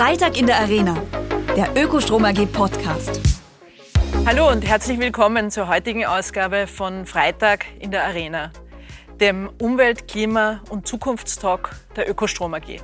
[0.00, 0.96] Freitag in der Arena,
[1.54, 3.20] der Ökostrom AG Podcast.
[4.24, 8.50] Hallo und herzlich willkommen zur heutigen Ausgabe von Freitag in der Arena,
[9.20, 12.80] dem Umwelt-, Klima- und Zukunftstalk der Ökostrom AG.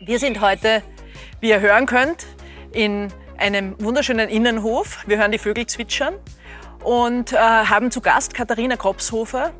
[0.00, 0.82] Wir sind heute,
[1.40, 2.24] wie ihr hören könnt,
[2.72, 5.06] in einem wunderschönen Innenhof.
[5.06, 6.14] Wir hören die Vögel zwitschern
[6.84, 9.52] und äh, haben zu Gast Katharina Kropshofer.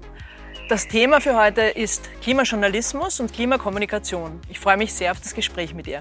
[0.70, 4.40] Das Thema für heute ist Klimajournalismus und Klimakommunikation.
[4.48, 6.00] Ich freue mich sehr auf das Gespräch mit ihr.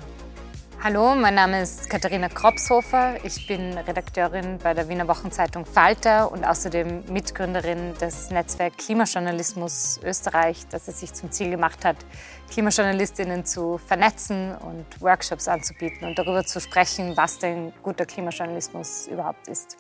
[0.84, 3.18] Hallo, mein Name ist Katharina Kropshofer.
[3.26, 10.68] Ich bin Redakteurin bei der Wiener Wochenzeitung Falter und außerdem Mitgründerin des Netzwerks Klimajournalismus Österreich,
[10.70, 11.98] das es sich zum Ziel gemacht hat,
[12.52, 19.48] Klimajournalistinnen zu vernetzen und Workshops anzubieten und darüber zu sprechen, was denn guter Klimajournalismus überhaupt
[19.48, 19.78] ist.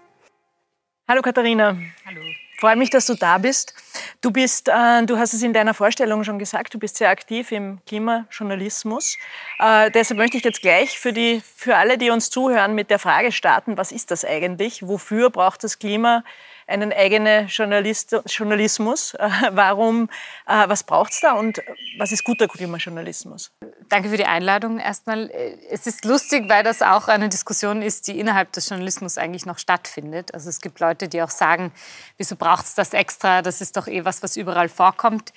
[1.07, 1.77] Hallo Katharina.
[2.07, 2.21] Hallo.
[2.59, 3.75] Freue mich, dass du da bist.
[4.21, 7.51] Du bist, äh, du hast es in deiner Vorstellung schon gesagt, du bist sehr aktiv
[7.51, 9.17] im Klimajournalismus.
[9.59, 12.97] Äh, deshalb möchte ich jetzt gleich für, die, für alle, die uns zuhören, mit der
[12.97, 14.87] Frage starten, was ist das eigentlich?
[14.87, 16.23] Wofür braucht das Klima
[16.67, 19.13] einen eigenen Journalist, Journalismus?
[19.15, 20.09] Äh, warum,
[20.45, 21.61] äh, was braucht es da und
[21.97, 23.51] was ist guter Klimajournalismus?
[23.89, 25.31] Danke für die Einladung erstmal.
[25.69, 29.57] Es ist lustig, weil das auch eine Diskussion ist, die innerhalb des Journalismus eigentlich noch
[29.57, 30.33] stattfindet.
[30.33, 31.71] Also es gibt Leute, die auch sagen,
[32.17, 33.41] wieso braucht es das extra?
[33.41, 35.31] Das ist doch eh was, was überall vorkommt.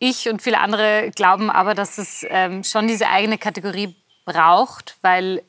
[0.00, 5.42] Ich und viele andere glauben aber, dass es ähm, schon diese eigene Kategorie braucht, weil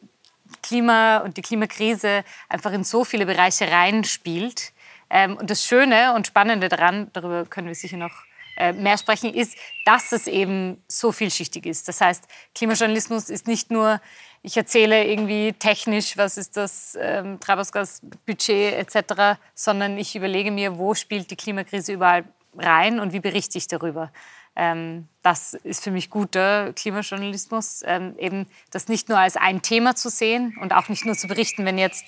[0.61, 4.71] Klima und die Klimakrise einfach in so viele Bereiche reinspielt.
[5.13, 8.11] Ähm, und das Schöne und Spannende daran, darüber können wir sicher noch
[8.57, 11.87] äh, mehr sprechen, ist, dass es eben so vielschichtig ist.
[11.87, 14.01] Das heißt, Klimajournalismus ist nicht nur,
[14.41, 20.95] ich erzähle irgendwie technisch, was ist das ähm, Treibhausgasbudget etc., sondern ich überlege mir, wo
[20.95, 22.25] spielt die Klimakrise überall
[22.57, 24.11] rein und wie berichte ich darüber.
[24.55, 29.95] Ähm, das ist für mich guter Klimajournalismus, ähm, eben das nicht nur als ein Thema
[29.95, 32.05] zu sehen und auch nicht nur zu berichten, wenn jetzt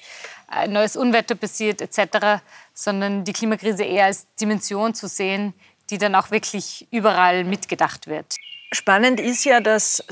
[0.47, 2.41] ein neues Unwetter passiert etc.,
[2.73, 5.53] sondern die Klimakrise eher als Dimension zu sehen,
[5.89, 8.35] die dann auch wirklich überall mitgedacht wird.
[8.71, 10.03] Spannend ist ja, dass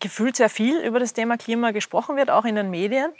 [0.00, 3.12] gefühlt sehr viel über das Thema Klima gesprochen wird, auch in den Medien.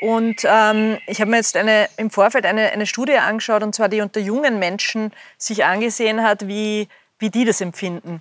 [0.00, 3.88] Und ähm, ich habe mir jetzt eine, im Vorfeld eine, eine Studie angeschaut, und zwar
[3.88, 6.88] die unter jungen Menschen sich angesehen hat, wie,
[7.18, 8.20] wie die das empfinden.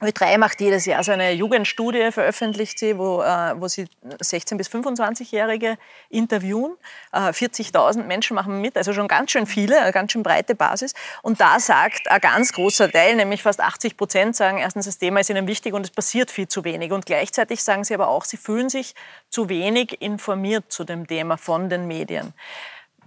[0.00, 4.68] Ö3 macht jedes Jahr so eine Jugendstudie, veröffentlicht sie, wo, äh, wo sie 16- bis
[4.68, 5.76] 25-Jährige
[6.08, 6.76] interviewen.
[7.12, 10.94] Äh, 40.000 Menschen machen mit, also schon ganz schön viele, eine ganz schön breite Basis.
[11.22, 15.20] Und da sagt ein ganz großer Teil, nämlich fast 80 Prozent, sagen erstens, das Thema
[15.20, 16.92] ist ihnen wichtig und es passiert viel zu wenig.
[16.92, 18.94] Und gleichzeitig sagen sie aber auch, sie fühlen sich
[19.28, 22.32] zu wenig informiert zu dem Thema von den Medien.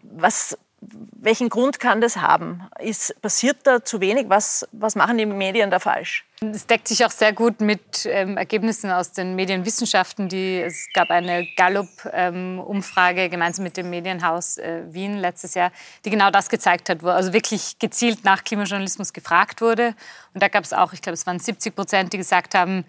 [0.04, 0.58] Was
[0.90, 2.68] welchen Grund kann das haben?
[2.80, 4.26] Ist, passiert da zu wenig?
[4.30, 6.26] Was, was machen die Medien da falsch?
[6.42, 10.28] Es deckt sich auch sehr gut mit ähm, Ergebnissen aus den Medienwissenschaften.
[10.28, 15.72] Die, es gab eine Gallup-Umfrage ähm, gemeinsam mit dem Medienhaus äh, Wien letztes Jahr,
[16.04, 19.96] die genau das gezeigt hat, wo also wirklich gezielt nach Klimajournalismus gefragt wurde.
[20.34, 22.84] Und da gab es auch, ich glaube, es waren 70 Prozent, die gesagt haben,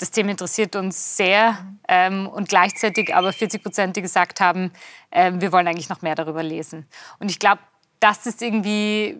[0.00, 4.72] das Thema interessiert uns sehr ähm, und gleichzeitig aber 40 Prozent, die gesagt haben,
[5.10, 6.86] äh, wir wollen eigentlich noch mehr darüber lesen.
[7.18, 7.60] Und ich glaube,
[8.00, 9.18] das ist irgendwie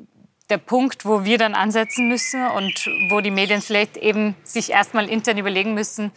[0.48, 5.08] der Punkt, wo wir dann ansetzen müssen und wo die Medien vielleicht eben sich erstmal
[5.08, 6.12] intern überlegen müssen,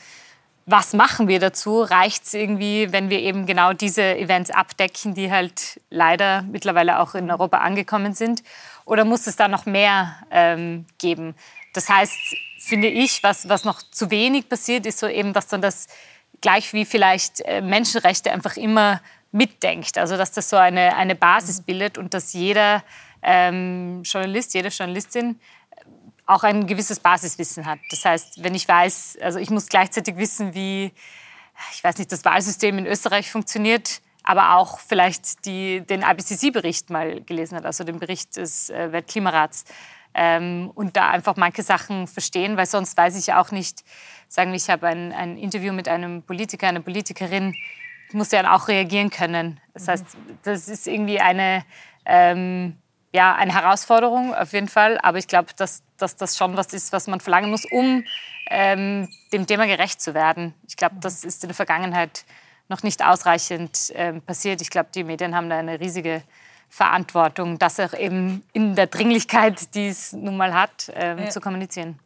[0.65, 1.81] was machen wir dazu?
[1.81, 7.15] Reicht es irgendwie, wenn wir eben genau diese Events abdecken, die halt leider mittlerweile auch
[7.15, 8.43] in Europa angekommen sind?
[8.85, 11.35] Oder muss es da noch mehr ähm, geben?
[11.73, 12.17] Das heißt,
[12.59, 15.87] finde ich, was, was noch zu wenig passiert, ist so eben, dass dann das
[16.41, 19.01] gleich wie vielleicht äh, Menschenrechte einfach immer
[19.31, 19.97] mitdenkt.
[19.97, 21.63] Also dass das so eine, eine Basis mhm.
[21.63, 22.83] bildet und dass jeder
[23.21, 25.39] ähm, Journalist, jede Journalistin
[26.25, 27.79] auch ein gewisses Basiswissen hat.
[27.89, 30.91] Das heißt, wenn ich weiß, also ich muss gleichzeitig wissen, wie,
[31.73, 37.21] ich weiß nicht, das Wahlsystem in Österreich funktioniert, aber auch vielleicht die, den IPCC-Bericht mal
[37.21, 39.65] gelesen hat, also den Bericht des äh, Weltklimarats
[40.13, 43.83] ähm, und da einfach manche Sachen verstehen, weil sonst weiß ich auch nicht,
[44.27, 47.55] sagen wir, ich habe ein, ein Interview mit einem Politiker, einer Politikerin,
[48.09, 49.59] ich muss ja auch reagieren können.
[49.73, 50.05] Das heißt,
[50.43, 51.65] das ist irgendwie eine,
[52.05, 52.77] ähm,
[53.11, 56.93] ja, eine Herausforderung auf jeden Fall, aber ich glaube, dass, dass das schon was ist,
[56.93, 58.03] was man verlangen muss, um
[58.49, 60.53] ähm, dem Thema gerecht zu werden.
[60.67, 62.25] Ich glaube, das ist in der Vergangenheit
[62.69, 64.61] noch nicht ausreichend ähm, passiert.
[64.61, 66.23] Ich glaube, die Medien haben da eine riesige
[66.73, 71.29] Verantwortung, das auch eben in der Dringlichkeit, die es nun mal hat, ähm, ja.
[71.29, 71.99] zu kommunizieren.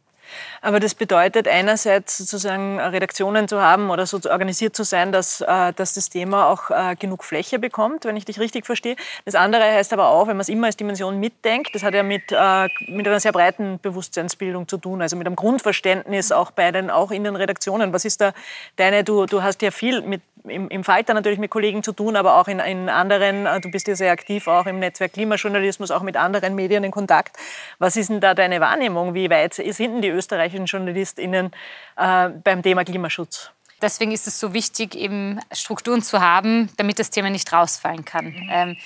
[0.60, 5.72] Aber das bedeutet einerseits sozusagen Redaktionen zu haben oder so organisiert zu sein, dass, äh,
[5.72, 8.96] dass das Thema auch äh, genug Fläche bekommt, wenn ich dich richtig verstehe.
[9.24, 12.02] Das andere heißt aber auch, wenn man es immer als Dimension mitdenkt, das hat ja
[12.02, 16.70] mit, äh, mit einer sehr breiten Bewusstseinsbildung zu tun, also mit einem Grundverständnis auch bei
[16.72, 17.94] den, auch in den Redaktionen.
[17.94, 18.34] Was ist da
[18.76, 22.16] deine, du, du hast ja viel mit im, im Falter natürlich mit Kollegen zu tun,
[22.16, 25.90] aber auch in, in anderen, äh, du bist ja sehr aktiv auch im Netzwerk Klimajournalismus,
[25.90, 27.36] auch mit anderen Medien in Kontakt.
[27.78, 29.14] Was ist denn da deine Wahrnehmung?
[29.14, 31.52] Wie weit sind denn die österreichischen JournalistInnen
[31.96, 33.50] äh, beim Thema Klimaschutz?
[33.80, 38.26] Deswegen ist es so wichtig, eben Strukturen zu haben, damit das Thema nicht rausfallen kann.
[38.26, 38.48] Mhm.
[38.50, 38.76] Ähm,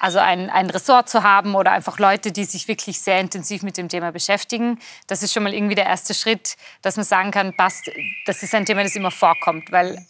[0.00, 3.76] also ein, ein Ressort zu haben oder einfach Leute, die sich wirklich sehr intensiv mit
[3.76, 4.78] dem Thema beschäftigen.
[5.06, 7.90] Das ist schon mal irgendwie der erste Schritt, dass man sagen kann, passt,
[8.24, 9.70] das ist ein Thema, das immer vorkommt.
[9.70, 10.06] Weil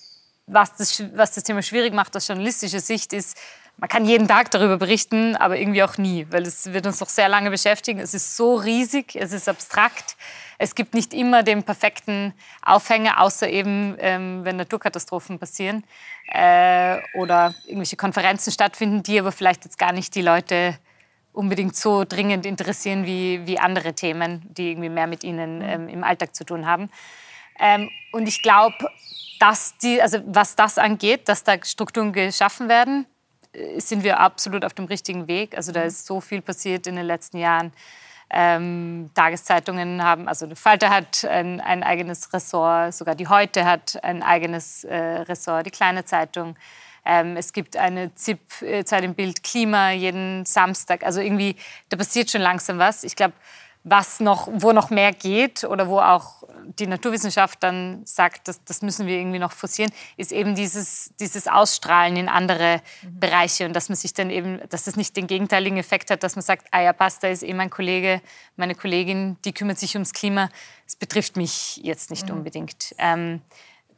[0.52, 3.36] was das, was das Thema schwierig macht aus journalistischer Sicht ist,
[3.80, 7.08] man kann jeden Tag darüber berichten, aber irgendwie auch nie, weil es wird uns noch
[7.08, 7.98] sehr lange beschäftigen.
[7.98, 10.16] Es ist so riesig, es ist abstrakt.
[10.58, 15.84] Es gibt nicht immer den perfekten Aufhänger, außer eben, ähm, wenn Naturkatastrophen passieren
[16.26, 20.78] äh, oder irgendwelche Konferenzen stattfinden, die aber vielleicht jetzt gar nicht die Leute
[21.32, 26.04] unbedingt so dringend interessieren wie, wie andere Themen, die irgendwie mehr mit ihnen ähm, im
[26.04, 26.90] Alltag zu tun haben.
[27.58, 28.76] Ähm, und ich glaube,
[29.40, 33.06] dass die, also was das angeht, dass da Strukturen geschaffen werden,
[33.52, 35.56] äh, sind wir absolut auf dem richtigen Weg.
[35.56, 37.72] Also da ist so viel passiert in den letzten Jahren.
[38.32, 44.04] Ähm, Tageszeitungen haben, also der Falter hat ein, ein, eigenes Ressort, sogar die Heute hat
[44.04, 46.54] ein eigenes äh, Ressort, die Kleine Zeitung.
[47.04, 51.02] Ähm, es gibt eine ZIP, äh, im Bild Klima, jeden Samstag.
[51.02, 51.56] Also irgendwie,
[51.88, 53.02] da passiert schon langsam was.
[53.02, 53.34] Ich glaube,
[53.82, 56.42] was noch, wo noch mehr geht oder wo auch
[56.78, 61.48] die Naturwissenschaft dann sagt, das, das müssen wir irgendwie noch forcieren, ist eben dieses, dieses
[61.48, 63.20] Ausstrahlen in andere mhm.
[63.20, 66.36] Bereiche und dass man sich dann eben, dass das nicht den gegenteiligen Effekt hat, dass
[66.36, 68.20] man sagt, ah ja, passt, da ist eh mein Kollege,
[68.56, 70.50] meine Kollegin, die kümmert sich ums Klima,
[70.86, 72.36] es betrifft mich jetzt nicht mhm.
[72.36, 72.94] unbedingt.
[72.98, 73.40] Ähm,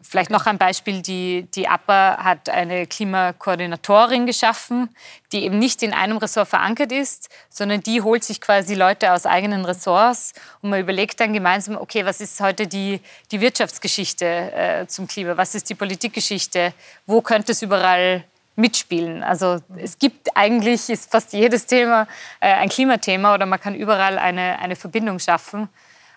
[0.04, 4.88] Vielleicht noch ein Beispiel, die, die APA hat eine Klimakoordinatorin geschaffen,
[5.30, 9.26] die eben nicht in einem Ressort verankert ist, sondern die holt sich quasi Leute aus
[9.26, 13.00] eigenen Ressorts und man überlegt dann gemeinsam, okay, was ist heute die,
[13.30, 16.74] die Wirtschaftsgeschichte äh, zum Klima, was ist die Politikgeschichte,
[17.06, 18.24] wo könnte es überall
[18.56, 19.22] mitspielen.
[19.22, 22.06] Also es gibt eigentlich, ist fast jedes Thema
[22.40, 25.68] äh, ein Klimathema oder man kann überall eine, eine Verbindung schaffen.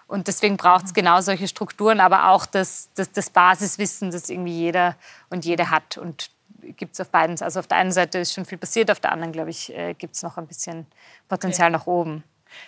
[0.08, 4.54] Und deswegen braucht es genau solche Strukturen, aber auch das, das, das Basiswissen, das irgendwie
[4.54, 4.96] jeder
[5.30, 5.98] und jede hat.
[5.98, 6.30] Und
[6.62, 9.12] gibt es auf beiden, also auf der einen Seite ist schon viel passiert, auf der
[9.12, 10.86] anderen, glaube ich, äh, gibt es noch ein bisschen
[11.28, 11.78] Potenzial okay.
[11.78, 12.24] nach oben.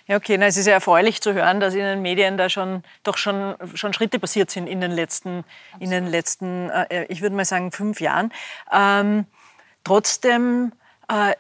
[0.05, 2.83] Ja, okay, Na, es ist ja erfreulich zu hören, dass in den Medien da schon
[3.03, 5.45] doch schon, schon Schritte passiert sind in den letzten,
[5.79, 8.33] in den letzten äh, ich würde mal sagen, fünf Jahren.
[8.71, 9.25] Ähm,
[9.83, 10.73] trotzdem
[11.07, 11.33] äh,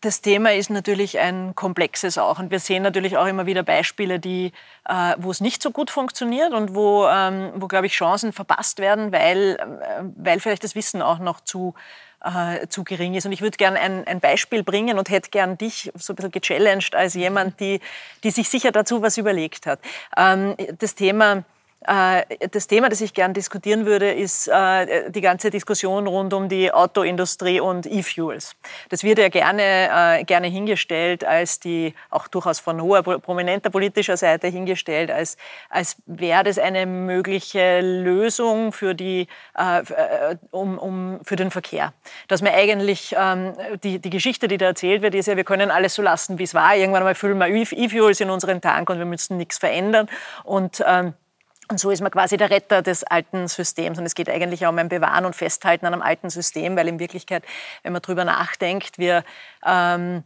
[0.00, 2.38] das Thema ist natürlich ein komplexes auch.
[2.38, 4.52] Und wir sehen natürlich auch immer wieder Beispiele, die,
[4.88, 8.78] äh, wo es nicht so gut funktioniert und wo, ähm, wo glaube ich, Chancen verpasst
[8.78, 11.74] werden, weil, äh, weil vielleicht das Wissen auch noch zu,
[12.22, 13.26] äh, zu gering ist.
[13.26, 16.30] Und ich würde gerne ein, ein Beispiel bringen und hätte gern dich so ein bisschen
[16.30, 17.80] gechallenged als jemand, die,
[18.22, 19.80] die sich sicher dazu was überlegt hat.
[20.16, 21.42] Ähm, das Thema
[21.80, 26.72] das Thema, das ich gern diskutieren würde, ist äh, die ganze Diskussion rund um die
[26.72, 28.56] Autoindustrie und E-Fuels.
[28.88, 34.16] Das wird ja gerne, äh, gerne hingestellt als die, auch durchaus von hoher, prominenter politischer
[34.16, 35.36] Seite hingestellt, als,
[35.70, 39.28] als wäre das eine mögliche Lösung für, die,
[40.50, 41.92] um, um, für den Verkehr.
[42.26, 43.54] Dass man eigentlich, ähm,
[43.84, 46.44] die, die Geschichte, die da erzählt wird, ist ja, wir können alles so lassen, wie
[46.44, 46.74] es war.
[46.74, 50.08] Irgendwann mal füllen wir E-Fuels in unseren Tank und wir müssen nichts verändern.
[50.44, 51.14] Und ähm,
[51.70, 53.98] und so ist man quasi der Retter des alten Systems.
[53.98, 56.88] Und es geht eigentlich auch um ein Bewahren und Festhalten an einem alten System, weil
[56.88, 57.44] in Wirklichkeit,
[57.82, 59.22] wenn man drüber nachdenkt, wir
[59.66, 60.24] ähm,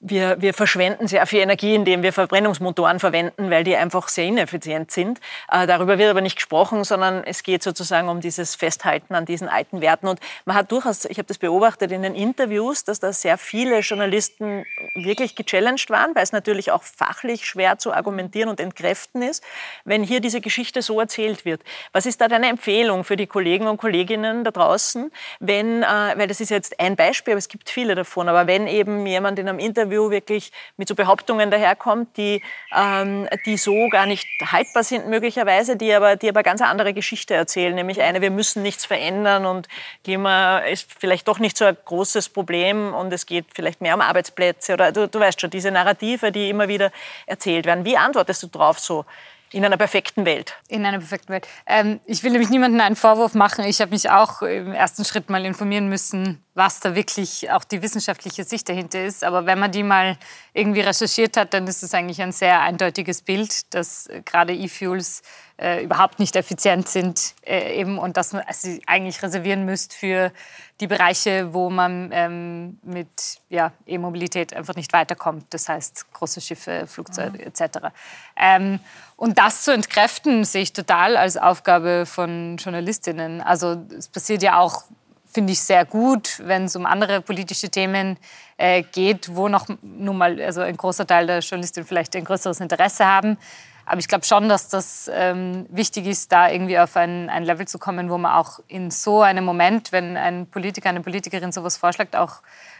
[0.00, 4.90] wir, wir verschwenden sehr viel Energie, indem wir Verbrennungsmotoren verwenden, weil die einfach sehr ineffizient
[4.90, 5.20] sind.
[5.52, 9.46] Äh, darüber wird aber nicht gesprochen, sondern es geht sozusagen um dieses Festhalten an diesen
[9.46, 10.08] alten Werten.
[10.08, 13.80] Und man hat durchaus, ich habe das beobachtet in den Interviews, dass da sehr viele
[13.80, 14.64] Journalisten
[14.94, 19.44] wirklich gechallenged waren, weil es natürlich auch fachlich schwer zu argumentieren und entkräften ist,
[19.84, 21.60] wenn hier diese Geschichte so erzählt wird.
[21.92, 26.26] Was ist da deine Empfehlung für die Kollegen und Kolleginnen da draußen, wenn, äh, weil
[26.26, 29.46] das ist jetzt ein Beispiel, aber es gibt viele davon, aber wenn eben jemand in
[29.46, 32.42] einem Interview Interview wirklich mit so Behauptungen daherkommt, die,
[32.74, 37.34] ähm, die so gar nicht haltbar sind möglicherweise, die aber, die aber ganz andere Geschichte
[37.34, 39.68] erzählen, nämlich eine, wir müssen nichts verändern und
[40.04, 44.00] Klima ist vielleicht doch nicht so ein großes Problem und es geht vielleicht mehr um
[44.00, 46.92] Arbeitsplätze oder du, du weißt schon, diese Narrative, die immer wieder
[47.26, 47.84] erzählt werden.
[47.84, 49.04] Wie antwortest du darauf so?
[49.52, 50.54] In einer perfekten Welt.
[50.68, 51.48] In einer perfekten Welt.
[51.66, 53.64] Ähm, ich will nämlich niemandem einen Vorwurf machen.
[53.64, 57.82] Ich habe mich auch im ersten Schritt mal informieren müssen, was da wirklich auch die
[57.82, 59.24] wissenschaftliche Sicht dahinter ist.
[59.24, 60.16] Aber wenn man die mal
[60.54, 65.22] irgendwie recherchiert hat, dann ist es eigentlich ein sehr eindeutiges Bild, dass äh, gerade E-Fuels
[65.60, 70.32] äh, überhaupt nicht effizient sind äh, eben und dass man sie eigentlich reservieren müsst für
[70.80, 75.44] die Bereiche, wo man ähm, mit ja, E-Mobilität einfach nicht weiterkommt.
[75.50, 77.44] Das heißt große Schiffe, Flugzeuge mhm.
[77.44, 77.78] etc.
[78.36, 78.80] Ähm,
[79.16, 83.42] und das zu entkräften, sehe ich total als Aufgabe von Journalistinnen.
[83.42, 84.84] Also es passiert ja auch
[85.32, 88.16] finde ich sehr gut, wenn es um andere politische Themen
[88.56, 92.58] äh, geht, wo noch nun mal also ein großer Teil der Journalistinnen vielleicht ein größeres
[92.60, 93.38] Interesse haben.
[93.90, 97.66] Aber ich glaube schon, dass das ähm, wichtig ist, da irgendwie auf ein, ein, Level
[97.66, 101.76] zu kommen, wo man auch in so einem Moment, wenn ein Politiker, eine Politikerin sowas
[101.76, 102.36] vorschlägt, auch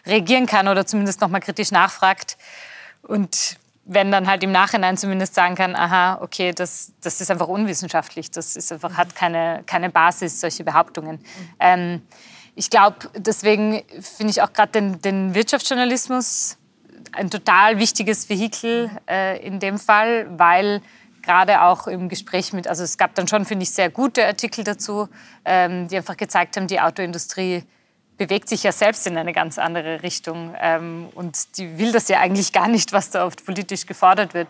[0.06, 2.38] reagieren kann oder zumindest nochmal kritisch nachfragt.
[3.02, 7.48] Und wenn dann halt im Nachhinein zumindest sagen kann, aha, okay, das, das ist einfach
[7.48, 11.18] unwissenschaftlich, das ist einfach, hat keine, keine Basis, solche Behauptungen.
[11.58, 12.02] Ähm,
[12.54, 16.56] ich glaube, deswegen finde ich auch gerade den, den Wirtschaftsjournalismus
[17.12, 20.80] ein total wichtiges Vehikel äh, in dem Fall, weil
[21.22, 24.64] gerade auch im Gespräch mit, also es gab dann schon, finde ich, sehr gute Artikel
[24.64, 25.08] dazu,
[25.44, 27.64] ähm, die einfach gezeigt haben, die Autoindustrie
[28.16, 32.20] bewegt sich ja selbst in eine ganz andere Richtung ähm, und die will das ja
[32.20, 34.48] eigentlich gar nicht, was da oft politisch gefordert wird.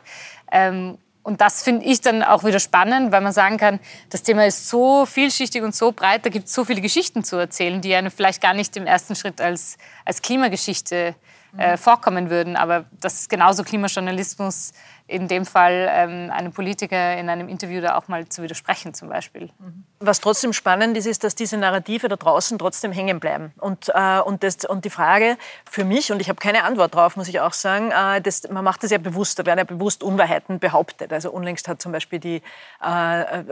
[0.51, 4.47] Ähm, und das finde ich dann auch wieder spannend, weil man sagen kann, das Thema
[4.47, 7.95] ist so vielschichtig und so breit, da gibt es so viele Geschichten zu erzählen, die
[7.95, 11.15] einem vielleicht gar nicht im ersten Schritt als, als Klimageschichte
[11.57, 12.57] äh, vorkommen würden.
[12.57, 14.73] Aber das ist genauso Klimajournalismus
[15.11, 19.09] in dem Fall ähm, einem Politiker in einem Interview da auch mal zu widersprechen zum
[19.09, 19.51] Beispiel.
[19.99, 23.53] Was trotzdem spannend ist, ist, dass diese Narrative da draußen trotzdem hängen bleiben.
[23.59, 25.37] Und, äh, und, das, und die Frage
[25.69, 28.63] für mich, und ich habe keine Antwort drauf, muss ich auch sagen, äh, das, man
[28.63, 31.13] macht das ja bewusst, da werden ja bewusst Unwahrheiten behauptet.
[31.13, 33.45] Also unlängst hat zum Beispiel die äh,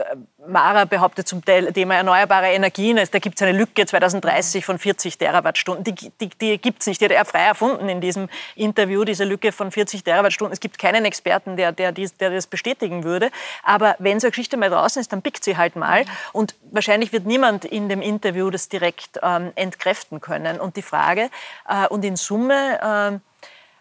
[0.47, 5.83] Mara behauptet zum Thema erneuerbare Energien, da gibt es eine Lücke 2030 von 40 Terawattstunden.
[5.83, 9.25] Die, die, die gibt es nicht, die hat er frei erfunden in diesem Interview, diese
[9.25, 10.53] Lücke von 40 Terawattstunden.
[10.53, 13.31] Es gibt keinen Experten, jemanden, der, der, dies, der das bestätigen würde.
[13.63, 16.05] Aber wenn so eine Geschichte mal draußen ist, dann pickt sie halt mal.
[16.33, 20.59] Und wahrscheinlich wird niemand in dem Interview das direkt ähm, entkräften können.
[20.59, 21.29] Und die Frage,
[21.67, 23.21] äh, und in Summe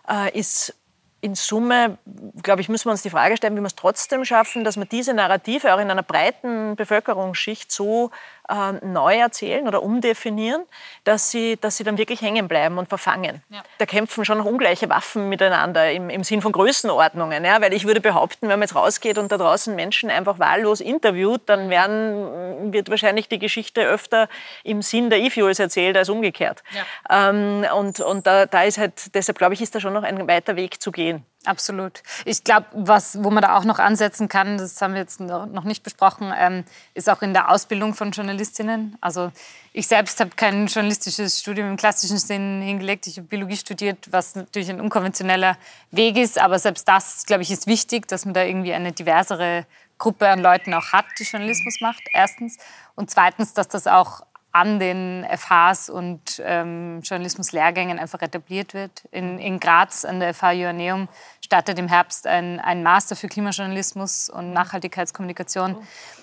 [0.09, 0.75] äh, äh ist
[1.21, 1.99] in Summe,
[2.45, 4.85] glaube ich, müssen wir uns die Frage stellen, wie wir es trotzdem schaffen, dass wir
[4.85, 8.13] diese Narrative auch in einer breiten Bevölkerungsschicht so
[8.49, 10.63] äh, neu erzählen oder umdefinieren,
[11.05, 13.43] dass sie, dass sie dann wirklich hängen bleiben und verfangen.
[13.51, 13.63] Ja.
[13.79, 17.45] Da kämpfen schon noch ungleiche Waffen miteinander im, im Sinn von Größenordnungen.
[17.45, 17.61] Ja?
[17.61, 21.43] Weil ich würde behaupten, wenn man jetzt rausgeht und da draußen Menschen einfach wahllos interviewt,
[21.47, 24.29] dann werden, wird wahrscheinlich die Geschichte öfter
[24.65, 26.63] im Sinn der E-Fuels erzählt als umgekehrt.
[27.09, 27.31] Ja.
[27.31, 30.27] Ähm, und und da, da ist halt, deshalb glaube ich, ist da schon noch ein
[30.27, 31.25] weiter Weg zu gehen.
[31.49, 32.03] Absolut.
[32.27, 35.65] Ich glaube, was, wo man da auch noch ansetzen kann, das haben wir jetzt noch
[35.65, 38.99] nicht besprochen, ähm, ist auch in der Ausbildung von Journalistinnen.
[39.01, 39.33] Also
[39.73, 43.07] ich selbst habe kein journalistisches Studium im klassischen Sinn hingelegt.
[43.07, 45.57] Ich habe Biologie studiert, was natürlich ein unkonventioneller
[45.91, 46.39] Weg ist.
[46.39, 49.65] Aber selbst das, glaube ich, ist wichtig, dass man da irgendwie eine diversere
[49.97, 52.59] Gruppe an Leuten auch hat, die Journalismus macht, erstens.
[52.95, 54.21] Und zweitens, dass das auch
[54.53, 59.05] an den FHs und ähm, Journalismuslehrgängen einfach etabliert wird.
[59.11, 61.09] In, in Graz an der FH Joanneum
[61.45, 65.77] startet im Herbst ein, ein Master für Klimajournalismus und Nachhaltigkeitskommunikation.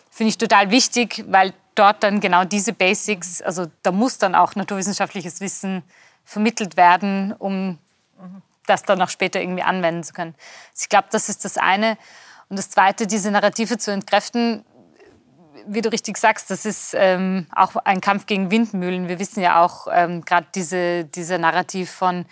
[0.09, 4.55] Finde ich total wichtig, weil dort dann genau diese Basics, also da muss dann auch
[4.55, 5.83] naturwissenschaftliches Wissen
[6.23, 7.77] vermittelt werden, um
[8.65, 10.33] das dann auch später irgendwie anwenden zu können.
[10.71, 11.97] Also ich glaube, das ist das eine.
[12.49, 14.65] Und das Zweite, diese Narrative zu entkräften,
[15.67, 19.07] wie du richtig sagst, das ist ähm, auch ein Kampf gegen Windmühlen.
[19.07, 22.25] Wir wissen ja auch ähm, gerade diese, dieser Narrativ von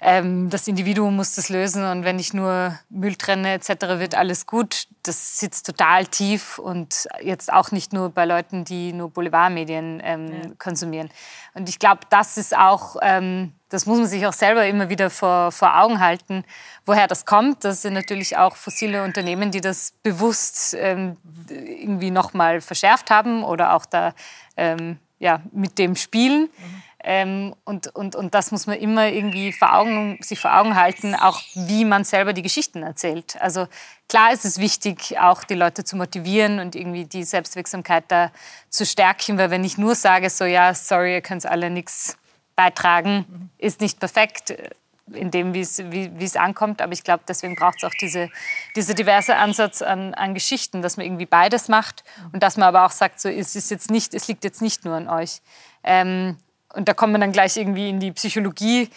[0.00, 3.98] ähm, das Individuum muss das lösen und wenn ich nur Müll trenne etc.
[3.98, 4.88] wird alles gut.
[5.02, 10.26] Das sitzt total tief und jetzt auch nicht nur bei Leuten, die nur Boulevardmedien ähm,
[10.26, 10.50] ja.
[10.58, 11.08] konsumieren.
[11.54, 15.08] Und ich glaube, das ist auch, ähm, das muss man sich auch selber immer wieder
[15.08, 16.44] vor, vor Augen halten,
[16.84, 17.64] woher das kommt.
[17.64, 21.16] Das sind natürlich auch fossile Unternehmen, die das bewusst ähm,
[21.48, 24.12] irgendwie nochmal verschärft haben oder auch da
[24.56, 26.42] ähm, ja, mit dem spielen.
[26.42, 26.82] Mhm.
[27.08, 31.14] Ähm, und, und, und das muss man immer irgendwie vor Augen, sich vor Augen halten,
[31.14, 33.40] auch wie man selber die Geschichten erzählt.
[33.40, 33.68] Also
[34.08, 38.32] klar ist es wichtig, auch die Leute zu motivieren und irgendwie die Selbstwirksamkeit da
[38.70, 42.18] zu stärken, weil wenn ich nur sage, so ja, sorry, ihr könnt alle nichts
[42.56, 44.70] beitragen, ist nicht perfekt äh,
[45.12, 46.82] in dem, wie es ankommt.
[46.82, 48.30] Aber ich glaube, deswegen braucht es auch diese,
[48.74, 52.84] diese diverse Ansatz an, an Geschichten, dass man irgendwie beides macht und dass man aber
[52.84, 55.40] auch sagt, so, es, ist jetzt nicht, es liegt jetzt nicht nur an euch.
[55.84, 56.36] Ähm,
[56.76, 58.90] und da kommt man dann gleich irgendwie in die Psychologie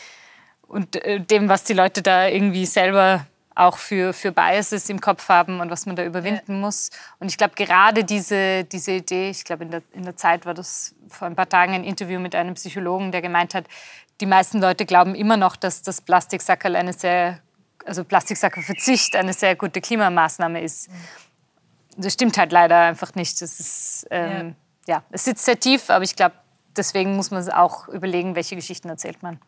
[0.67, 5.27] und äh, dem, was die Leute da irgendwie selber auch für, für Biases im Kopf
[5.27, 6.59] haben und was man da überwinden ja.
[6.59, 6.91] muss.
[7.19, 10.53] Und ich glaube, gerade diese, diese Idee, ich glaube, in der, in der Zeit war
[10.53, 13.65] das vor ein paar Tagen ein Interview mit einem Psychologen, der gemeint hat,
[14.21, 17.39] die meisten Leute glauben immer noch, dass das Plastiksackerl eine sehr,
[17.86, 20.89] also Plastiksackerverzicht eine sehr gute Klimamaßnahme ist.
[20.89, 20.93] Mhm.
[21.98, 23.41] Das stimmt halt leider einfach nicht.
[23.41, 24.55] Das ist, ähm,
[24.88, 24.95] ja.
[24.95, 26.36] ja, es sitzt sehr tief, aber ich glaube,
[26.75, 29.39] deswegen muss man auch überlegen, welche Geschichten erzählt man.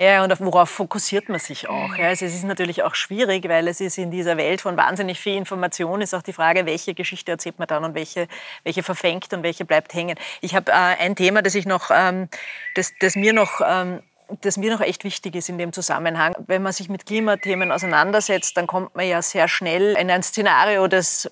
[0.00, 1.94] Ja, und worauf fokussiert man sich auch?
[1.94, 5.20] Ja, also es ist natürlich auch schwierig, weil es ist in dieser Welt von wahnsinnig
[5.20, 8.26] viel Information, ist auch die Frage, welche Geschichte erzählt man dann und welche,
[8.64, 10.16] welche verfängt und welche bleibt hängen.
[10.40, 12.30] Ich habe äh, ein Thema, das ich noch, ähm,
[12.76, 14.00] das, das mir noch ähm,
[14.42, 16.34] das mir noch echt wichtig ist in dem Zusammenhang.
[16.46, 20.86] Wenn man sich mit Klimathemen auseinandersetzt, dann kommt man ja sehr schnell in ein Szenario,
[20.88, 21.28] das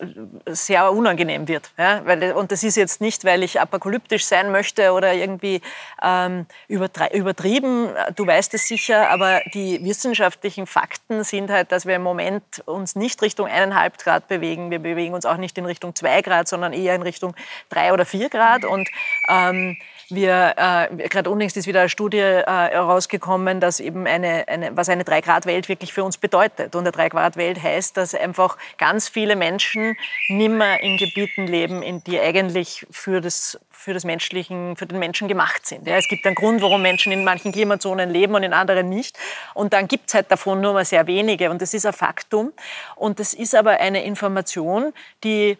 [0.46, 1.70] sehr unangenehm wird.
[1.76, 2.02] Ja?
[2.04, 5.60] Weil, und das ist jetzt nicht, weil ich apokalyptisch sein möchte oder irgendwie
[6.02, 12.02] ähm, übertrieben, du weißt es sicher, aber die wissenschaftlichen Fakten sind halt, dass wir im
[12.02, 14.70] Moment uns nicht Richtung eineinhalb Grad bewegen.
[14.70, 17.34] Wir bewegen uns auch nicht in Richtung zwei Grad, sondern eher in Richtung
[17.68, 18.64] drei oder vier Grad.
[18.64, 18.88] Und
[19.28, 19.76] ähm,
[20.10, 24.88] wir, äh, gerade unlängst ist wieder eine Studie äh, herausgekommen, dass eben eine, eine, was
[24.88, 26.74] eine Drei-Grad-Welt wirklich für uns bedeutet.
[26.74, 29.96] Und eine Drei-Grad-Welt heißt, dass einfach ganz viele Menschen
[30.28, 35.28] nimmer in Gebieten leben, in die eigentlich für das für, das menschlichen, für den Menschen
[35.28, 35.86] gemacht sind.
[35.86, 39.16] Ja, es gibt einen Grund, warum Menschen in manchen Klimazonen leben und in anderen nicht.
[39.54, 41.48] Und dann gibt es halt davon nur mal sehr wenige.
[41.48, 42.52] Und das ist ein Faktum.
[42.96, 45.58] Und das ist aber eine Information, die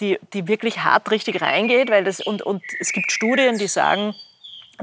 [0.00, 4.14] die, die wirklich hart richtig reingeht, weil das, und, und es gibt Studien, die sagen,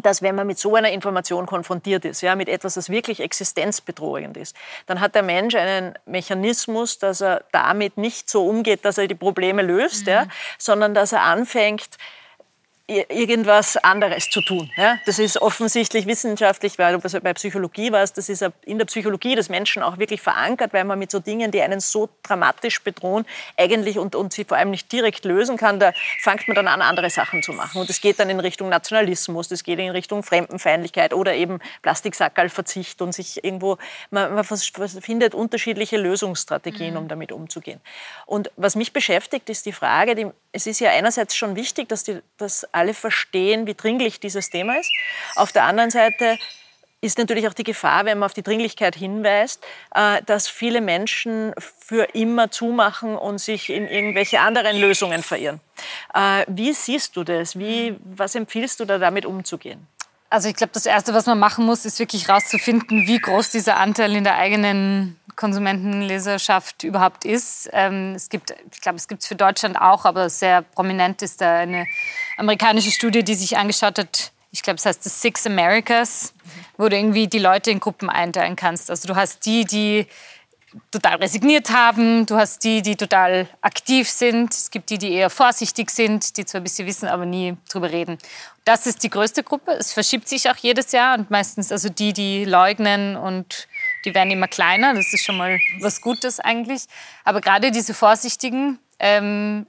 [0.02, 4.38] dass wenn man mit so einer Information konfrontiert ist, ja, mit etwas, das wirklich existenzbedrohend
[4.38, 4.56] ist,
[4.88, 9.16] dann hat der Mensch einen Mechanismus, dass er damit nicht so umgeht, dass er die
[9.16, 10.12] Probleme löst, mhm.
[10.12, 10.28] ja,
[10.58, 11.98] sondern dass er anfängt,
[13.10, 14.70] irgendwas anderes zu tun.
[14.78, 14.98] Ja?
[15.06, 19.50] Das ist offensichtlich wissenschaftlich, weil du bei Psychologie warst, das ist in der Psychologie des
[19.50, 23.26] Menschen auch wirklich verankert, weil man mit so Dingen, die einen so dramatisch bedrohen,
[23.58, 26.82] eigentlich und, und sie vor allem nicht direkt lösen kann, da fängt man dann an,
[26.82, 27.82] andere Sachen zu machen.
[27.82, 33.02] Und es geht dann in Richtung Nationalismus, das geht in Richtung Fremdenfeindlichkeit oder eben Plastiksackerlverzicht
[33.02, 33.78] und sich irgendwo,
[34.12, 37.00] man, man findet unterschiedliche Lösungsstrategien, mhm.
[37.00, 37.80] um damit umzugehen.
[38.26, 42.04] Und was mich beschäftigt, ist die Frage, die, es ist ja einerseits schon wichtig, dass,
[42.04, 44.92] die, dass alle verstehen, wie dringlich dieses Thema ist.
[45.36, 46.38] Auf der anderen Seite
[47.04, 49.64] ist natürlich auch die Gefahr, wenn man auf die Dringlichkeit hinweist,
[49.94, 55.60] äh, dass viele Menschen für immer zumachen und sich in irgendwelche anderen Lösungen verirren.
[56.14, 57.60] Äh, wie siehst du das?
[57.60, 59.88] Wie, was empfiehlst du da damit umzugehen?
[60.34, 63.78] Also ich glaube, das Erste, was man machen muss, ist wirklich herauszufinden, wie groß dieser
[63.78, 67.70] Anteil in der eigenen Konsumentenleserschaft überhaupt ist.
[67.72, 71.40] Ähm, es gibt, ich glaube, es gibt es für Deutschland auch, aber sehr prominent ist
[71.40, 71.86] da eine
[72.40, 76.34] amerikanische Studie, die sich angeschaut hat, ich glaube, es heißt The Six Americas,
[76.78, 78.90] wo du irgendwie die Leute in Gruppen einteilen kannst.
[78.90, 80.08] Also du hast die, die
[80.92, 85.30] total resigniert haben, du hast die, die total aktiv sind, es gibt die, die eher
[85.30, 88.18] vorsichtig sind, die zwar ein bisschen wissen, aber nie drüber reden.
[88.66, 89.72] Das ist die größte Gruppe.
[89.74, 93.68] Es verschiebt sich auch jedes Jahr und meistens also die, die leugnen und
[94.06, 94.94] die werden immer kleiner.
[94.94, 96.86] Das ist schon mal was Gutes eigentlich.
[97.26, 99.68] Aber gerade diese Vorsichtigen, ähm,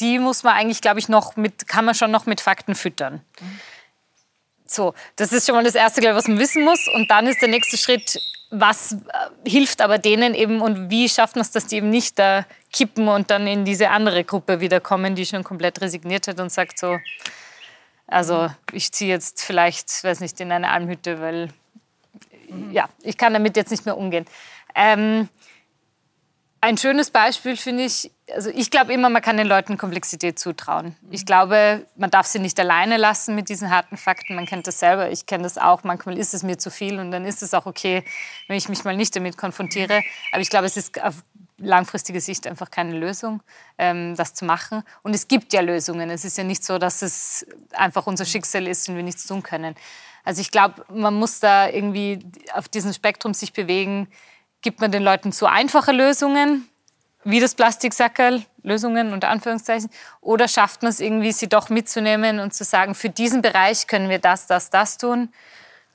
[0.00, 3.20] die muss man eigentlich, glaube ich, noch mit, kann man schon noch mit Fakten füttern.
[4.64, 6.88] So, das ist schon mal das Erste, was man wissen muss.
[6.94, 8.18] Und dann ist der nächste Schritt,
[8.50, 8.96] was äh,
[9.48, 13.08] hilft aber denen eben und wie schafft man es, dass die eben nicht da kippen
[13.08, 16.98] und dann in diese andere Gruppe wiederkommen, die schon komplett resigniert hat und sagt so,
[18.06, 21.48] also ich ziehe jetzt vielleicht, weiß nicht, in eine Almhütte, weil
[22.72, 24.26] ja, ich kann damit jetzt nicht mehr umgehen.
[24.74, 25.28] Ähm,
[26.62, 30.94] ein schönes Beispiel finde ich, also ich glaube immer, man kann den Leuten Komplexität zutrauen.
[31.10, 34.34] Ich glaube, man darf sie nicht alleine lassen mit diesen harten Fakten.
[34.34, 35.84] Man kennt das selber, ich kenne das auch.
[35.84, 38.04] Manchmal ist es mir zu viel und dann ist es auch okay,
[38.46, 40.02] wenn ich mich mal nicht damit konfrontiere.
[40.32, 41.22] Aber ich glaube, es ist auf
[41.56, 43.42] langfristige Sicht einfach keine Lösung,
[43.78, 44.82] ähm, das zu machen.
[45.02, 46.10] Und es gibt ja Lösungen.
[46.10, 49.42] Es ist ja nicht so, dass es einfach unser Schicksal ist und wir nichts tun
[49.42, 49.74] können.
[50.24, 52.20] Also ich glaube, man muss da irgendwie
[52.52, 54.08] auf diesem Spektrum sich bewegen.
[54.62, 56.68] Gibt man den Leuten zu einfache Lösungen,
[57.24, 62.54] wie das Plastiksackerl, Lösungen unter Anführungszeichen, oder schafft man es irgendwie, sie doch mitzunehmen und
[62.54, 65.32] zu sagen, für diesen Bereich können wir das, das, das tun,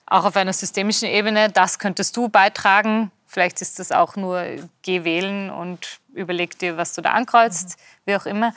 [0.06, 3.12] auch auf einer systemischen Ebene, das könntest du beitragen.
[3.26, 4.46] Vielleicht ist das auch nur,
[4.84, 7.82] geh wählen und überleg dir, was du da ankreuzt, mhm.
[8.06, 8.54] wie auch immer.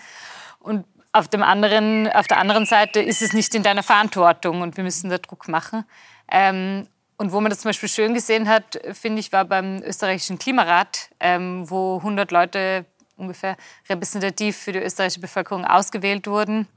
[0.60, 4.76] Und auf, dem anderen, auf der anderen Seite ist es nicht in deiner Verantwortung und
[4.76, 5.84] wir müssen da Druck machen.
[6.30, 6.86] Ähm,
[7.18, 11.10] und wo man das zum Beispiel schön gesehen hat, finde ich, war beim österreichischen Klimarat,
[11.20, 13.56] ähm, wo 100 Leute ungefähr
[13.88, 16.68] repräsentativ für die österreichische Bevölkerung ausgewählt wurden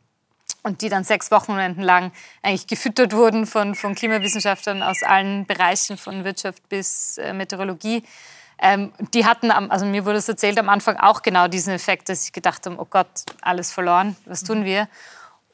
[0.64, 5.98] und die dann sechs Wochenenden lang eigentlich gefüttert wurden von, von Klimawissenschaftlern aus allen Bereichen,
[5.98, 8.04] von Wirtschaft bis äh, Meteorologie
[8.64, 12.26] Ähm, die hatten, also mir wurde es erzählt, am Anfang auch genau diesen Effekt, dass
[12.26, 14.88] ich gedacht habe, oh Gott, alles verloren, was tun wir?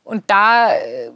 [0.08, 1.12] Und da äh,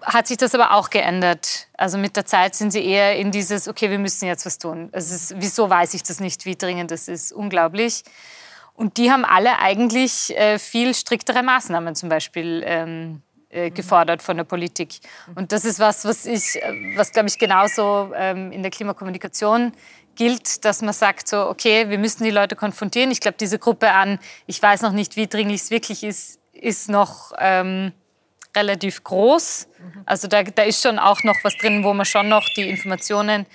[0.00, 1.68] hat sich das aber auch geändert.
[1.76, 4.88] Also mit der Zeit sind sie eher in dieses, okay, wir müssen jetzt was tun.
[4.92, 7.30] Es ist, wieso weiß ich das nicht, wie dringend das ist?
[7.30, 8.04] Unglaublich.
[8.72, 14.38] Und die haben alle eigentlich äh, viel striktere Maßnahmen zum Beispiel ähm, äh, gefordert von
[14.38, 15.00] der Politik.
[15.34, 16.58] Und das ist was, was ich,
[16.96, 19.72] was glaube ich genauso ähm, in der Klimakommunikation
[20.14, 23.10] gilt, dass man sagt so, okay, wir müssen die Leute konfrontieren.
[23.10, 26.88] Ich glaube, diese Gruppe an, ich weiß noch nicht, wie dringlich es wirklich ist, ist
[26.88, 27.92] noch ähm,
[28.56, 29.68] relativ groß.
[30.06, 33.46] Also da, da ist schon auch noch was drin, wo man schon noch die Informationen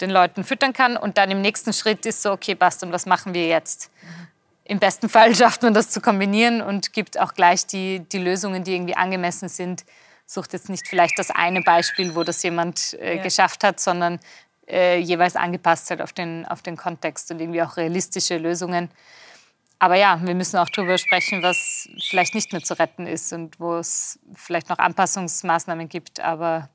[0.00, 0.96] den Leuten füttern kann.
[0.96, 3.90] Und dann im nächsten Schritt ist so, okay, passt, und was machen wir jetzt?
[4.64, 8.64] Im besten Fall schafft man das zu kombinieren und gibt auch gleich die, die Lösungen,
[8.64, 9.84] die irgendwie angemessen sind.
[10.26, 13.22] Sucht jetzt nicht vielleicht das eine Beispiel, wo das jemand äh, ja.
[13.22, 14.20] geschafft hat, sondern
[14.66, 18.90] äh, jeweils angepasst halt auf den, auf den Kontext und irgendwie auch realistische Lösungen.
[19.84, 23.60] Aber ja, wir müssen auch darüber sprechen, was vielleicht nicht mehr zu retten ist und
[23.60, 26.20] wo es vielleicht noch Anpassungsmaßnahmen gibt.
[26.20, 26.70] Aber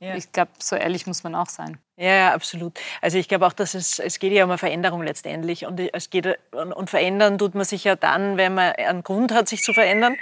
[0.00, 0.16] ja.
[0.16, 1.78] ich glaube, so ehrlich muss man auch sein.
[1.96, 2.72] Ja, ja, absolut.
[3.00, 5.64] Also ich glaube auch, dass es, es geht ja um eine Veränderung letztendlich.
[5.64, 9.32] Und, es geht, und, und verändern tut man sich ja dann, wenn man einen Grund
[9.32, 10.16] hat, sich zu verändern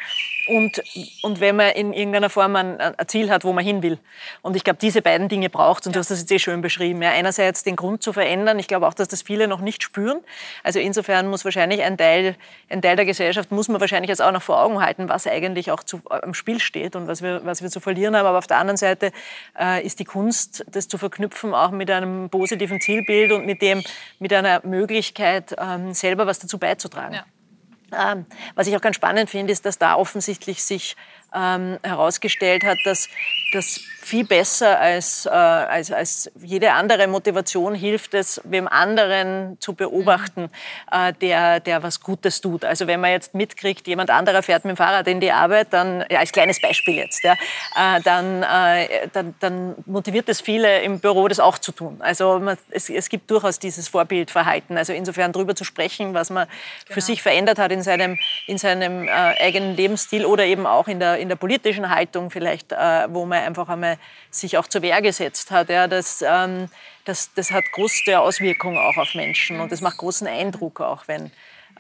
[0.49, 0.83] und,
[1.23, 3.99] und wenn man in irgendeiner Form ein, ein Ziel hat, wo man hin will.
[4.43, 5.95] Und ich glaube, diese beiden Dinge braucht Und ja.
[5.95, 7.01] du hast das jetzt eh schön beschrieben.
[7.01, 8.59] Ja, einerseits den Grund zu verändern.
[8.59, 10.21] Ich glaube auch, dass das viele noch nicht spüren.
[10.63, 12.37] Also insofern muss wahrscheinlich ein Teil,
[12.69, 15.71] ein Teil der Gesellschaft, muss man wahrscheinlich jetzt auch noch vor Augen halten, was eigentlich
[15.71, 18.27] auch zu, am Spiel steht und was wir, was wir zu verlieren haben.
[18.27, 19.11] Aber auf der anderen Seite
[19.59, 23.83] äh, ist die Kunst, das zu verknüpfen, auch mit einem positiven Zielbild und mit, dem,
[24.19, 27.15] mit einer Möglichkeit, ähm, selber was dazu beizutragen.
[27.15, 27.25] Ja.
[28.13, 30.97] Ähm, was ich auch ganz spannend finde, ist, dass da offensichtlich sich
[31.35, 33.09] ähm, herausgestellt hat, dass
[33.53, 39.75] das viel besser als, äh, als, als jede andere Motivation hilft es, wem anderen zu
[39.75, 40.51] beobachten,
[40.91, 42.65] äh, der, der was Gutes tut.
[42.65, 46.05] Also wenn man jetzt mitkriegt, jemand anderer fährt mit dem Fahrrad in die Arbeit, dann,
[46.11, 47.35] ja, als kleines Beispiel jetzt, ja,
[47.77, 51.99] äh, dann, äh, dann, dann motiviert es viele im Büro, das auch zu tun.
[52.01, 54.77] Also man, es, es gibt durchaus dieses Vorbildverhalten.
[54.77, 56.95] Also insofern darüber zu sprechen, was man genau.
[56.95, 58.19] für sich verändert hat in seinem,
[58.49, 62.73] in seinem äh, eigenen Lebensstil oder eben auch in der, in der politischen Haltung vielleicht,
[62.73, 63.97] äh, wo man einfach einmal
[64.31, 65.71] sich auch zur Wehr gesetzt hat.
[65.71, 66.69] Ja, das, ähm,
[67.05, 71.31] das, das hat große Auswirkungen auch auf Menschen und das macht großen Eindruck auch, wenn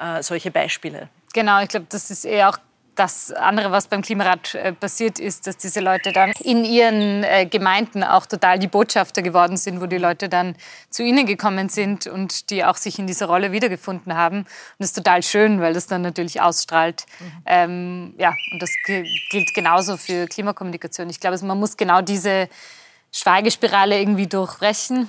[0.01, 1.09] äh, solche Beispiele.
[1.35, 2.59] Genau, ich glaube, das ist eher auch
[2.95, 7.47] das andere, was beim Klimarat äh, passiert ist, dass diese Leute dann in ihren äh,
[7.47, 10.57] Gemeinden auch total die Botschafter geworden sind, wo die Leute dann
[10.91, 14.39] zu ihnen gekommen sind und die auch sich in dieser Rolle wiedergefunden haben.
[14.39, 17.07] Und das ist total schön, weil das dann natürlich ausstrahlt.
[17.19, 17.43] Mhm.
[17.47, 21.09] Ähm, ja, und das gilt genauso für Klimakommunikation.
[21.09, 22.49] Ich glaube, also man muss genau diese
[23.11, 25.09] Schweigespirale irgendwie durchbrechen,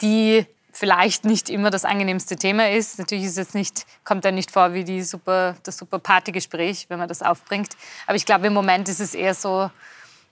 [0.00, 2.98] die vielleicht nicht immer das angenehmste Thema ist.
[2.98, 6.98] Natürlich ist es nicht, kommt dann nicht vor wie die super, das super Partygespräch, wenn
[6.98, 7.76] man das aufbringt.
[8.06, 9.70] Aber ich glaube, im Moment ist es eher so,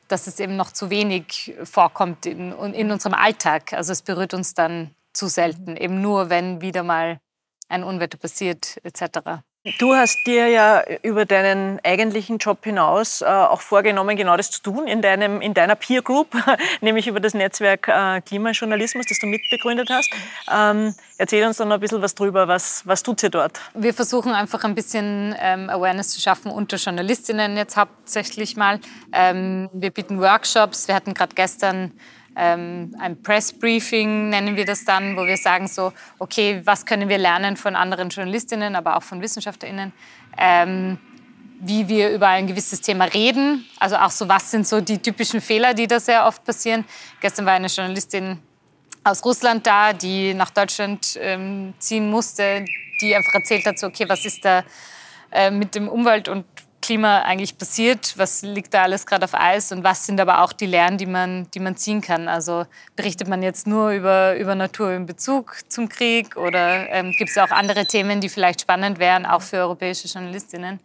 [0.09, 3.73] dass es eben noch zu wenig vorkommt in, in unserem Alltag.
[3.73, 7.21] Also es berührt uns dann zu selten, eben nur wenn wieder mal
[7.69, 9.43] ein Unwetter passiert etc.
[9.79, 14.61] Du hast dir ja über deinen eigentlichen Job hinaus äh, auch vorgenommen, genau das zu
[14.61, 16.35] tun in, deinem, in deiner Peer Group,
[16.81, 20.11] nämlich über das Netzwerk äh, Klimajournalismus, das du mitbegründet hast.
[20.53, 22.49] Ähm, erzähl uns doch noch ein bisschen was drüber.
[22.49, 23.61] Was, was tut ihr dort?
[23.75, 28.81] Wir versuchen einfach ein bisschen ähm, Awareness zu schaffen unter Journalistinnen jetzt hauptsächlich mal.
[29.13, 30.89] Ähm, wir bieten Workshops.
[30.89, 31.93] Wir hatten gerade gestern
[32.37, 37.19] ähm, ein Press-Briefing nennen wir das dann, wo wir sagen so, okay, was können wir
[37.19, 39.93] lernen von anderen Journalistinnen, aber auch von WissenschaftlerInnen,
[40.39, 40.99] ähm,
[41.61, 43.67] wie wir über ein gewisses Thema reden.
[43.79, 46.85] Also auch so, was sind so die typischen Fehler, die da sehr oft passieren.
[47.21, 48.39] Gestern war eine Journalistin
[49.05, 52.65] aus Russland da, die nach Deutschland ähm, ziehen musste,
[53.01, 54.65] die einfach erzählt hat, so, okay, was ist da
[55.31, 56.45] äh, mit dem Umwelt- und
[56.83, 60.53] Klima eigentlich passiert, was liegt da alles gerade auf Eis und was sind aber auch
[60.53, 62.29] die Lehren, die man, die man ziehen kann.
[62.29, 62.67] Also
[62.97, 67.39] berichtet man jetzt nur über, über Natur in Bezug zum Krieg oder ähm, gibt es
[67.39, 70.81] auch andere Themen, die vielleicht spannend wären, auch für europäische Journalistinnen.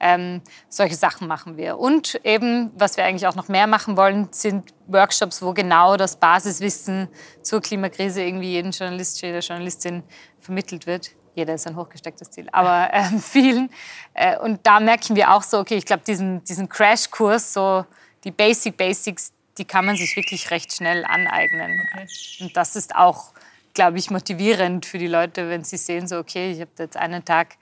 [0.00, 1.78] Ähm, solche Sachen machen wir.
[1.78, 6.16] Und eben, was wir eigentlich auch noch mehr machen wollen, sind Workshops, wo genau das
[6.16, 7.08] Basiswissen
[7.42, 10.02] zur Klimakrise irgendwie jeden Journalist, jeder Journalistin
[10.40, 13.70] vermittelt wird jeder ist ein hochgestecktes Ziel, aber äh, vielen.
[14.14, 17.84] Äh, und da merken wir auch so, okay, ich glaube, diesen, diesen Crashkurs, so
[18.24, 21.80] die Basic Basics, die kann man sich wirklich recht schnell aneignen.
[21.92, 22.06] Okay.
[22.40, 23.32] Und das ist auch,
[23.74, 27.24] glaube ich, motivierend für die Leute, wenn sie sehen, so, okay, ich habe jetzt einen
[27.24, 27.56] Tag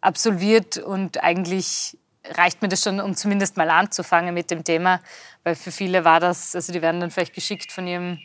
[0.00, 5.00] absolviert und eigentlich reicht mir das schon, um zumindest mal anzufangen mit dem Thema,
[5.44, 8.18] weil für viele war das, also die werden dann vielleicht geschickt von ihrem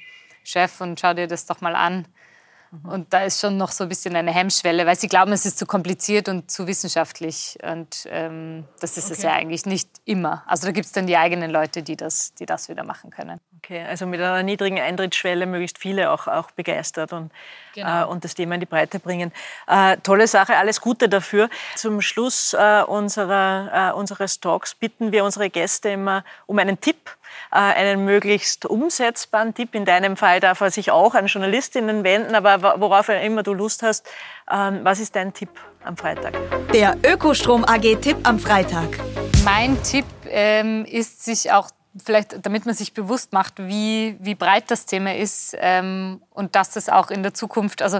[0.43, 2.07] Chef und schau dir das doch mal an.
[2.83, 5.59] Und da ist schon noch so ein bisschen eine Hemmschwelle, weil sie glauben, es ist
[5.59, 7.57] zu kompliziert und zu wissenschaftlich.
[7.63, 9.13] Und ähm, das ist okay.
[9.13, 10.43] es ja eigentlich nicht immer.
[10.47, 13.41] Also da gibt es dann die eigenen Leute, die das, die das wieder machen können.
[13.57, 17.31] Okay, also mit einer niedrigen Eintrittsschwelle möglichst viele auch, auch begeistert und,
[17.75, 18.03] genau.
[18.03, 19.33] äh, und das Thema in die Breite bringen.
[19.67, 21.49] Äh, tolle Sache, alles Gute dafür.
[21.75, 27.17] Zum Schluss äh, unserer, äh, unseres Talks bitten wir unsere Gäste immer um einen Tipp
[27.49, 29.75] einen möglichst umsetzbaren Tipp.
[29.75, 33.83] In deinem Fall darf er sich auch an Journalistinnen wenden, aber worauf immer du Lust
[33.83, 34.07] hast.
[34.49, 35.49] Ähm, was ist dein Tipp
[35.83, 36.33] am Freitag?
[36.73, 38.99] Der Ökostrom AG-Tipp am Freitag.
[39.43, 44.65] Mein Tipp ähm, ist, sich auch vielleicht, damit man sich bewusst macht, wie, wie breit
[44.69, 47.99] das Thema ist ähm, und dass das auch in der Zukunft, also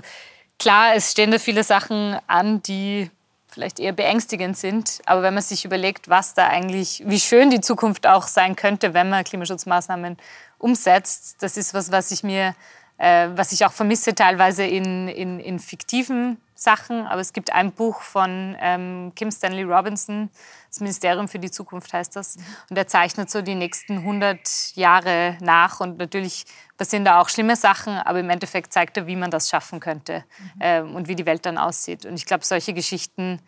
[0.60, 3.10] klar, es stehen da viele Sachen an, die
[3.52, 5.00] vielleicht eher beängstigend sind.
[5.06, 8.94] Aber wenn man sich überlegt, was da eigentlich, wie schön die Zukunft auch sein könnte,
[8.94, 10.18] wenn man Klimaschutzmaßnahmen
[10.58, 12.56] umsetzt, das ist was, was ich mir,
[12.98, 17.08] äh, was ich auch vermisse teilweise in, in, in fiktiven Sachen.
[17.08, 20.30] Aber es gibt ein Buch von ähm, Kim Stanley Robinson,
[20.69, 22.38] das Ministerium für die Zukunft heißt das.
[22.69, 25.80] Und er zeichnet so die nächsten 100 Jahre nach.
[25.80, 26.45] Und natürlich
[26.78, 30.24] passieren da auch schlimme Sachen, aber im Endeffekt zeigt er, wie man das schaffen könnte
[30.38, 30.60] mhm.
[30.62, 32.06] ähm, und wie die Welt dann aussieht.
[32.06, 33.41] Und ich glaube, solche Geschichten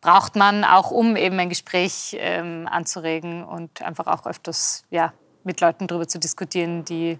[0.00, 5.12] braucht man auch, um eben ein Gespräch ähm, anzuregen und einfach auch öfters ja,
[5.44, 7.18] mit Leuten darüber zu diskutieren, die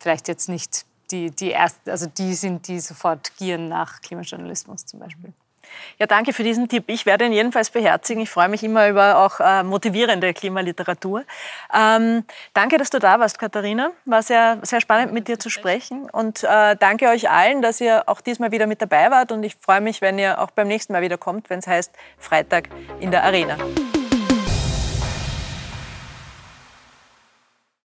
[0.00, 5.00] vielleicht jetzt nicht die, die, erst, also die sind, die sofort gieren nach Klimajournalismus zum
[5.00, 5.32] Beispiel.
[5.98, 6.84] Ja, danke für diesen Tipp.
[6.86, 8.22] Ich werde ihn jedenfalls beherzigen.
[8.22, 11.24] Ich freue mich immer über auch äh, motivierende Klimaliteratur.
[11.74, 13.90] Ähm, danke, dass du da warst, Katharina.
[14.04, 16.08] War sehr, sehr spannend, mit dir zu sprechen.
[16.10, 19.32] Und äh, danke euch allen, dass ihr auch diesmal wieder mit dabei wart.
[19.32, 21.92] Und ich freue mich, wenn ihr auch beim nächsten Mal wieder kommt, wenn es heißt
[22.18, 22.68] Freitag
[23.00, 23.56] in der Arena.